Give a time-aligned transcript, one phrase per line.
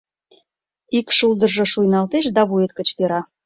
[0.97, 3.21] Ик шулдыржо шуйналтеш да вует гыч пера.